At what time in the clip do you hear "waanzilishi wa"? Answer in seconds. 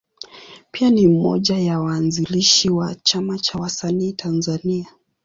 1.79-2.95